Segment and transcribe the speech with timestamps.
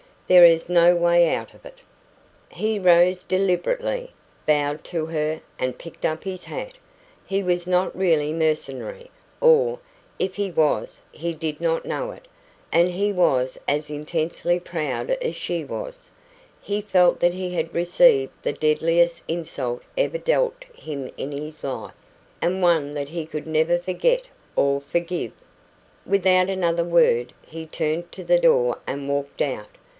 [0.27, 1.79] There is no way out of it."
[2.49, 4.11] He rose deliberately,
[4.47, 6.73] bowed to her, and picked up his hat.
[7.25, 9.11] He was not really mercenary
[9.41, 9.77] or,
[10.19, 12.27] if he was, he did not know it
[12.71, 16.09] and he was as intensely proud as she was.
[16.61, 21.93] He felt that he had received the deadliest insult ever dealt him in his life,
[22.41, 24.23] and one that he could never forget
[24.55, 25.33] or forgive.
[26.07, 29.67] Without another word, he turned to the door and walked out.